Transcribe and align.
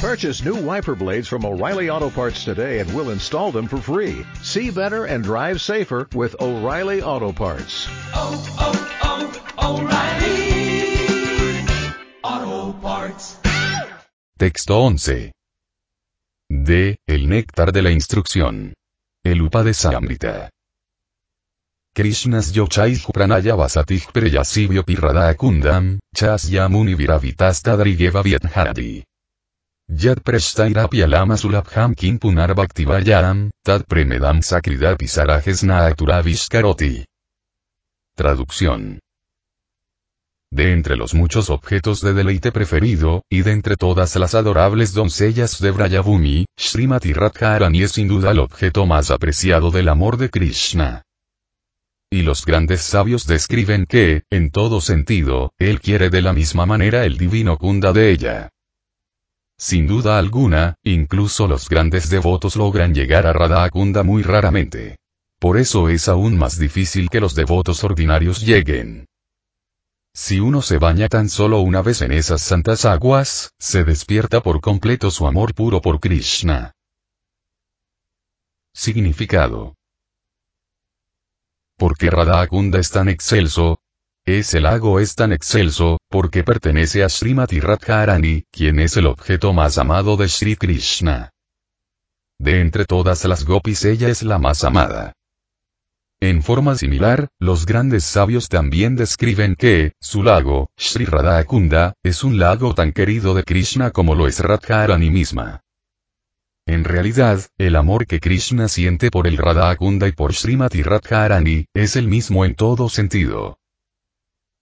Purchase 0.00 0.44
new 0.44 0.54
wiper 0.56 0.94
blades 0.94 1.26
from 1.26 1.46
O'Reilly 1.46 1.88
Auto 1.88 2.10
Parts 2.10 2.44
today 2.44 2.80
and 2.80 2.94
we'll 2.94 3.10
install 3.10 3.50
them 3.50 3.66
for 3.66 3.78
free. 3.78 4.26
See 4.42 4.70
better 4.70 5.06
and 5.06 5.24
drive 5.24 5.60
safer 5.62 6.06
with 6.14 6.36
O'Reilly 6.38 7.00
Auto 7.00 7.32
Parts. 7.32 7.88
oh, 8.14 8.44
oh, 8.60 9.80
O'Reilly 9.80 11.64
Auto 12.22 12.78
Parts. 12.78 13.38
Texto 14.38 14.74
11. 14.76 15.32
D. 16.50 16.98
El 17.08 17.26
néctar 17.26 17.72
de 17.72 17.82
la 17.82 17.90
instrucción. 17.90 18.74
El 19.24 19.40
Upa 19.40 19.64
de 19.64 19.72
Samrita. 19.72 20.50
Krishnas 21.96 22.52
yochai 22.52 23.00
pranaya 23.14 23.56
vasatij 23.56 24.12
preyasibyo 24.12 24.84
pirrada 24.84 25.34
kundam, 25.34 25.98
chas 26.14 26.50
yamuni 26.50 26.94
viravitasta 26.94 27.76
vietharadi. 27.76 29.02
Sulabham 31.36 31.94
kim 31.94 32.18
tad 32.18 33.84
premedam 33.86 34.40
karoti. 36.50 37.04
Traducción. 38.14 38.98
De 40.50 40.72
entre 40.72 40.96
los 40.96 41.14
muchos 41.14 41.50
objetos 41.50 42.00
de 42.00 42.14
deleite 42.14 42.52
preferido, 42.52 43.22
y 43.30 43.42
de 43.42 43.52
entre 43.52 43.76
todas 43.76 44.16
las 44.16 44.34
adorables 44.34 44.92
doncellas 44.92 45.60
de 45.60 45.70
Brayabhumi, 45.70 46.46
Srimati 46.58 47.12
Radharani 47.12 47.82
es 47.82 47.92
sin 47.92 48.08
duda 48.08 48.30
el 48.30 48.38
objeto 48.38 48.86
más 48.86 49.10
apreciado 49.10 49.70
del 49.70 49.88
amor 49.88 50.16
de 50.16 50.30
Krishna. 50.30 51.02
Y 52.10 52.22
los 52.22 52.44
grandes 52.44 52.82
sabios 52.82 53.26
describen 53.26 53.86
que, 53.86 54.22
en 54.30 54.50
todo 54.50 54.80
sentido, 54.80 55.52
él 55.58 55.80
quiere 55.80 56.10
de 56.10 56.22
la 56.22 56.32
misma 56.32 56.64
manera 56.64 57.04
el 57.04 57.18
divino 57.18 57.58
kunda 57.58 57.92
de 57.92 58.10
ella. 58.10 58.50
Sin 59.58 59.86
duda 59.86 60.18
alguna, 60.18 60.76
incluso 60.82 61.46
los 61.46 61.68
grandes 61.68 62.10
devotos 62.10 62.56
logran 62.56 62.94
llegar 62.94 63.26
a 63.26 63.32
Radha 63.32 63.68
Kunda 63.70 64.02
muy 64.02 64.22
raramente. 64.22 64.96
Por 65.38 65.58
eso 65.58 65.88
es 65.88 66.08
aún 66.08 66.36
más 66.36 66.58
difícil 66.58 67.08
que 67.08 67.20
los 67.20 67.34
devotos 67.34 67.82
ordinarios 67.84 68.42
lleguen. 68.42 69.06
Si 70.14 70.40
uno 70.40 70.62
se 70.62 70.78
baña 70.78 71.08
tan 71.08 71.28
solo 71.28 71.60
una 71.60 71.82
vez 71.82 72.00
en 72.00 72.12
esas 72.12 72.42
santas 72.42 72.84
aguas, 72.84 73.52
se 73.58 73.84
despierta 73.84 74.42
por 74.42 74.60
completo 74.60 75.10
su 75.10 75.26
amor 75.26 75.54
puro 75.54 75.80
por 75.82 76.00
Krishna. 76.00 76.72
Significado. 78.72 79.74
Porque 81.76 82.10
Radhakunda 82.10 82.78
es 82.78 82.90
tan 82.90 83.08
excelso? 83.08 83.78
Ese 84.26 84.60
lago 84.60 84.98
es 84.98 85.14
tan 85.14 85.32
excelso, 85.32 86.00
porque 86.10 86.42
pertenece 86.42 87.04
a 87.04 87.08
Srimati 87.08 87.60
Radharani, 87.60 88.42
quien 88.50 88.80
es 88.80 88.96
el 88.96 89.06
objeto 89.06 89.52
más 89.52 89.78
amado 89.78 90.16
de 90.16 90.28
Sri 90.28 90.56
Krishna. 90.56 91.30
De 92.36 92.60
entre 92.60 92.86
todas 92.86 93.24
las 93.24 93.44
gopis 93.44 93.84
ella 93.84 94.08
es 94.08 94.24
la 94.24 94.40
más 94.40 94.64
amada. 94.64 95.12
En 96.18 96.42
forma 96.42 96.74
similar, 96.74 97.28
los 97.38 97.66
grandes 97.66 98.02
sabios 98.02 98.48
también 98.48 98.96
describen 98.96 99.54
que, 99.54 99.92
su 100.00 100.24
lago, 100.24 100.70
Sri 100.76 101.04
Radhakunda, 101.04 101.94
es 102.02 102.24
un 102.24 102.36
lago 102.36 102.74
tan 102.74 102.90
querido 102.90 103.32
de 103.32 103.44
Krishna 103.44 103.92
como 103.92 104.16
lo 104.16 104.26
es 104.26 104.40
Radharani 104.40 105.08
misma. 105.08 105.60
En 106.66 106.82
realidad, 106.82 107.42
el 107.58 107.76
amor 107.76 108.08
que 108.08 108.18
Krishna 108.18 108.66
siente 108.66 109.12
por 109.12 109.28
el 109.28 109.36
Radhakunda 109.36 110.08
y 110.08 110.12
por 110.12 110.34
Srimati 110.34 110.82
Radharani, 110.82 111.66
es 111.74 111.94
el 111.94 112.08
mismo 112.08 112.44
en 112.44 112.56
todo 112.56 112.88
sentido. 112.88 113.60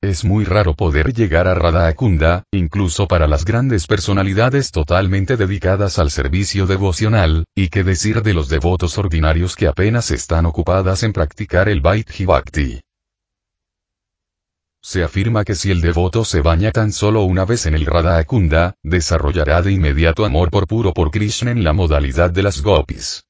Es 0.05 0.23
muy 0.23 0.45
raro 0.45 0.75
poder 0.75 1.15
llegar 1.15 1.49
a 1.49 1.55
Radhakunda, 1.55 2.45
incluso 2.53 3.09
para 3.09 3.27
las 3.27 3.47
grandes 3.47 3.87
personalidades 3.87 4.71
totalmente 4.71 5.39
dedicadas 5.39 5.99
al 5.99 6.11
servicio 6.11 6.67
devocional, 6.67 7.47
y 7.55 7.69
qué 7.69 7.85
decir 7.85 8.21
de 8.21 8.35
los 8.35 8.51
devotos 8.51 8.99
ordinarios 8.99 9.57
que 9.57 9.67
apenas 9.67 10.11
están 10.11 10.45
ocupadas 10.45 11.05
en 11.05 11.15
practicar 11.15 11.71
el 11.71 11.81
Bhakti. 11.81 12.83
Se 14.83 15.03
afirma 15.03 15.43
que 15.43 15.55
si 15.55 15.70
el 15.70 15.81
devoto 15.81 16.27
se 16.27 16.43
baña 16.43 16.70
tan 16.70 16.93
solo 16.93 17.23
una 17.23 17.47
vez 17.47 17.64
en 17.64 17.75
el 17.75 17.87
Radhakunda, 17.87 18.75
desarrollará 18.83 19.63
de 19.63 19.73
inmediato 19.73 20.27
amor 20.27 20.51
por 20.51 20.67
puro 20.67 20.93
por 20.93 21.11
Krishna 21.11 21.51
en 21.51 21.64
la 21.64 21.73
modalidad 21.73 22.31
de 22.31 22.43
las 22.43 22.61
gopis. 22.61 23.25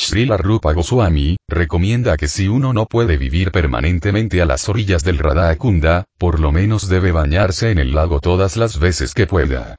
Srila 0.00 0.36
Rupa 0.36 0.74
Goswami, 0.74 1.38
recomienda 1.48 2.16
que 2.16 2.28
si 2.28 2.46
uno 2.46 2.72
no 2.72 2.86
puede 2.86 3.16
vivir 3.16 3.50
permanentemente 3.50 4.40
a 4.40 4.46
las 4.46 4.68
orillas 4.68 5.02
del 5.02 5.18
Radhakunda, 5.18 6.04
por 6.18 6.38
lo 6.38 6.52
menos 6.52 6.88
debe 6.88 7.10
bañarse 7.10 7.72
en 7.72 7.78
el 7.78 7.96
lago 7.96 8.20
todas 8.20 8.56
las 8.56 8.78
veces 8.78 9.12
que 9.12 9.26
pueda. 9.26 9.74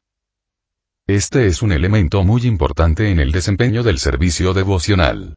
Este 1.07 1.47
es 1.47 1.61
un 1.61 1.71
elemento 1.71 2.25
muy 2.25 2.41
importante 2.41 3.09
en 3.11 3.21
el 3.21 3.31
desempeño 3.31 3.81
del 3.81 3.97
servicio 3.97 4.53
devocional. 4.53 5.35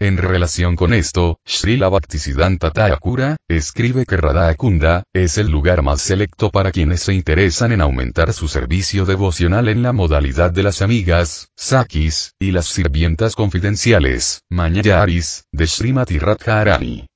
En 0.00 0.16
relación 0.16 0.74
con 0.74 0.92
esto, 0.92 1.38
Srila 1.44 1.88
Bhaktisiddhanta 1.88 2.72
Thakura, 2.72 3.36
escribe 3.48 4.04
que 4.04 4.16
Radhakunda, 4.16 5.04
es 5.12 5.38
el 5.38 5.48
lugar 5.48 5.82
más 5.82 6.02
selecto 6.02 6.50
para 6.50 6.72
quienes 6.72 7.02
se 7.02 7.14
interesan 7.14 7.70
en 7.70 7.80
aumentar 7.80 8.32
su 8.32 8.48
servicio 8.48 9.04
devocional 9.04 9.68
en 9.68 9.82
la 9.82 9.92
modalidad 9.92 10.50
de 10.50 10.64
las 10.64 10.82
amigas, 10.82 11.48
sakis, 11.56 12.32
y 12.40 12.50
las 12.50 12.66
sirvientas 12.66 13.36
confidenciales, 13.36 14.42
mañayaris, 14.50 15.44
de 15.52 15.66
Srimati 15.68 16.18
Radharani. 16.18 17.06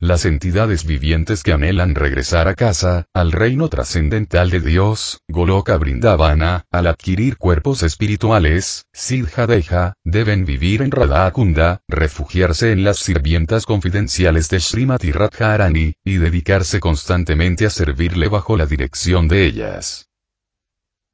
Las 0.00 0.26
entidades 0.26 0.84
vivientes 0.84 1.42
que 1.42 1.52
anhelan 1.52 1.94
regresar 1.94 2.48
a 2.48 2.54
casa, 2.54 3.06
al 3.14 3.32
reino 3.32 3.68
trascendental 3.68 4.50
de 4.50 4.60
Dios, 4.60 5.20
Goloka 5.28 5.78
Brindavana, 5.78 6.66
al 6.70 6.88
adquirir 6.88 7.38
cuerpos 7.38 7.82
espirituales, 7.82 8.86
Siddhadeha, 8.92 9.94
deben 10.04 10.44
vivir 10.44 10.82
en 10.82 10.90
Radhakunda, 10.90 11.80
refugiarse 11.88 12.72
en 12.72 12.82
las 12.82 12.98
sirvientas 12.98 13.66
confidenciales 13.66 14.50
de 14.50 14.60
Srimati 14.60 15.12
Radharani, 15.12 15.94
y 16.04 16.16
dedicarse 16.16 16.80
constantemente 16.80 17.64
a 17.64 17.70
servirle 17.70 18.28
bajo 18.28 18.56
la 18.56 18.66
dirección 18.66 19.28
de 19.28 19.46
ellas. 19.46 20.08